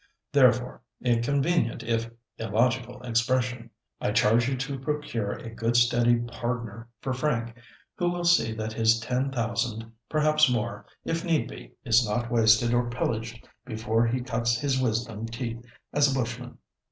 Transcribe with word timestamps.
"Therefore—a 0.31 1.19
convenient, 1.19 1.83
if 1.83 2.09
illogical 2.39 3.03
expression—I 3.03 4.11
charge 4.13 4.47
you 4.49 4.57
to 4.57 4.79
procure 4.79 5.33
a 5.33 5.51
good 5.53 5.75
steady 5.77 6.15
'pardner' 6.15 6.87
for 7.01 7.13
Frank, 7.13 7.53
who 7.93 8.09
will 8.09 8.23
see 8.23 8.51
that 8.53 8.73
his 8.73 8.99
ten 8.99 9.29
thousand, 9.31 9.91
perhaps 10.09 10.49
more, 10.49 10.87
if 11.05 11.23
need 11.23 11.47
be, 11.47 11.73
is 11.85 12.03
not 12.03 12.31
wasted 12.31 12.73
or 12.73 12.89
pillaged 12.89 13.47
before 13.63 14.07
he 14.07 14.21
cuts 14.21 14.57
his 14.57 14.81
wisdom 14.81 15.27
teeth 15.27 15.63
as 15.93 16.11
a 16.11 16.15
bushman. 16.17 16.57